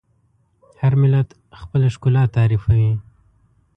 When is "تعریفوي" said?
2.35-2.93